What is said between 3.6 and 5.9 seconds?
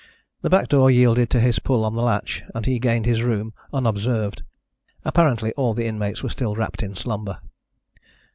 unobserved; apparently all the